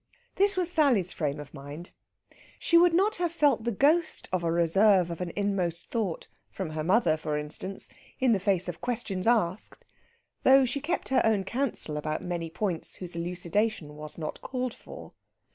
This 0.37 0.57
was 0.57 0.71
Sally's 0.71 1.13
frame 1.13 1.39
of 1.39 1.53
mind. 1.53 1.91
She 2.57 2.75
would 2.75 2.91
not 2.95 3.17
have 3.17 3.31
felt 3.31 3.65
the 3.65 3.71
ghost 3.71 4.27
of 4.31 4.43
a 4.43 4.51
reserve 4.51 5.11
of 5.11 5.21
an 5.21 5.31
inmost 5.35 5.91
thought 5.91 6.27
(from 6.49 6.71
her 6.71 6.83
mother, 6.83 7.15
for 7.17 7.37
instance) 7.37 7.87
in 8.19 8.31
the 8.31 8.39
face 8.39 8.67
of 8.67 8.81
questions 8.81 9.27
asked, 9.27 9.85
though 10.41 10.65
she 10.65 10.81
kept 10.81 11.09
her 11.09 11.21
own 11.23 11.43
counsel 11.43 11.97
about 11.97 12.23
many 12.23 12.49
points 12.49 12.95
whose 12.95 13.15
elucidation 13.15 13.95
was 13.95 14.17
not 14.17 14.41
called 14.41 14.73
for. 14.73 15.13